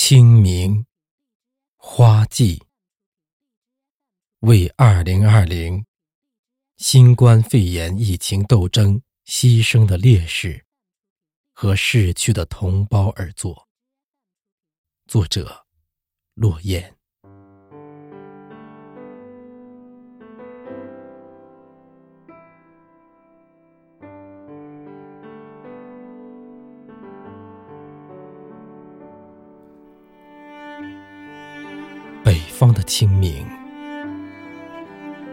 [0.00, 0.86] 清明，
[1.76, 2.62] 花季，
[4.38, 5.84] 为二零二零
[6.76, 10.64] 新冠肺炎疫情斗争牺牲的烈士
[11.52, 13.68] 和逝去的同胞而作。
[15.08, 15.66] 作者：
[16.34, 16.97] 落雁。
[32.58, 33.46] 方的清明，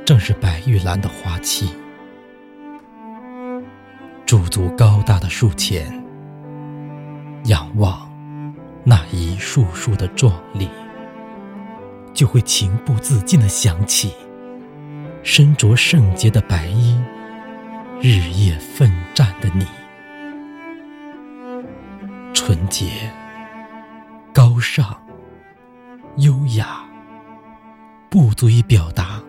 [0.06, 1.76] 正是白玉兰的花期。
[4.28, 6.06] 驻足高大的树前，
[7.46, 8.08] 仰望
[8.84, 10.70] 那一束束的壮丽，
[12.14, 14.14] 就会情不自禁地想起
[15.24, 16.96] 身着圣洁的白衣、
[18.04, 19.66] 日夜奋战的你，
[22.36, 23.12] 纯洁、
[24.32, 24.96] 高尚、
[26.18, 26.85] 优雅。
[28.10, 29.22] 不足以表达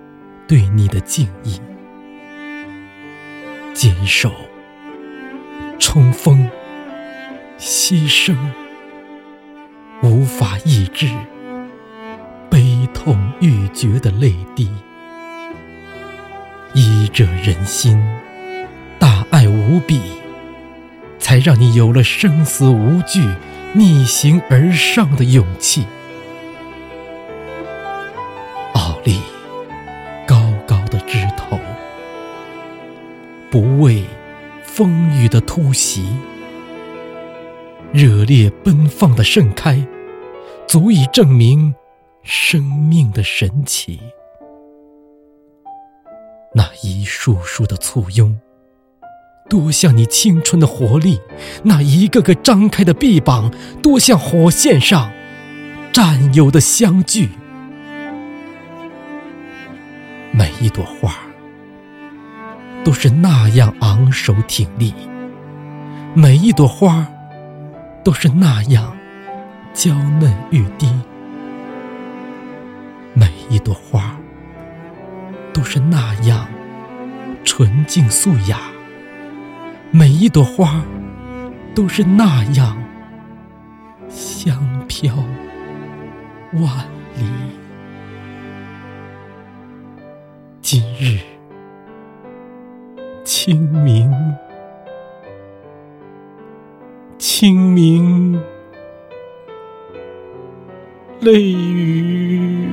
[0.47, 1.61] 对你的敬意。
[3.75, 4.33] 坚守、
[5.79, 6.49] 冲锋、
[7.59, 8.35] 牺牲，
[10.03, 11.09] 无法抑制
[12.49, 14.71] 悲痛欲绝的泪滴。
[16.75, 18.03] 医者仁心，
[18.99, 20.01] 大爱无比，
[21.19, 23.23] 才让你有了生死无惧、
[23.73, 25.87] 逆行而上的勇气。
[29.07, 29.21] 里
[30.27, 31.57] 高高的枝头
[33.53, 34.03] 不畏
[34.65, 36.05] 风雨的突袭，
[37.93, 39.81] 热烈奔放的盛开，
[40.67, 41.73] 足以证明
[42.25, 44.01] 生命的神奇。
[46.53, 48.37] 那一束束的簇拥，
[49.49, 51.21] 多像你青春的活力；
[51.63, 55.13] 那一个个张开的臂膀，多像火线上
[55.93, 57.31] 战友的相聚。
[60.37, 61.15] 每一朵花。
[62.85, 64.95] 都是那样昂首挺立，
[66.15, 67.05] 每一朵花
[68.05, 68.97] 都是那样
[69.75, 70.89] 娇嫩欲滴，
[73.13, 74.17] 每一朵花
[75.53, 76.47] 都是那样
[77.45, 78.61] 纯净素雅，
[79.91, 80.81] 每一朵花
[81.75, 82.77] 都是那样
[84.09, 84.57] 香
[84.87, 85.13] 飘
[86.53, 86.63] 万
[87.17, 87.27] 里。
[90.69, 91.21] 今日。
[93.25, 94.13] 清明，
[97.19, 98.43] 清明，
[101.21, 102.69] 泪雨，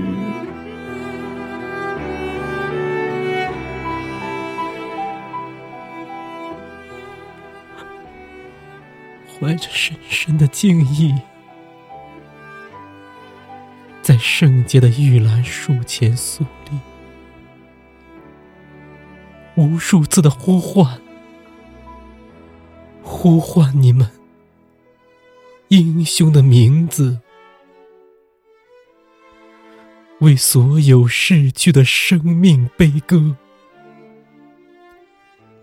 [9.39, 11.13] 怀着深深的敬意，
[14.01, 16.79] 在圣洁的玉兰树前肃立。
[19.55, 20.99] 无数次的呼唤，
[23.03, 24.09] 呼唤你们
[25.67, 27.19] 英雄的名字，
[30.21, 33.35] 为所有逝去的生命悲歌，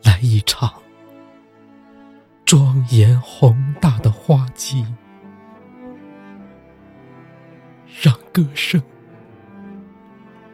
[0.05, 0.73] 来一场
[2.45, 4.87] 庄严宏大的花季，
[8.01, 8.81] 让歌声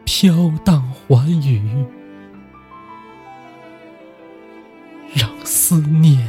[0.05, 1.85] 飘荡寰宇。
[5.47, 6.27] 思念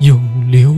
[0.00, 0.74] 永留。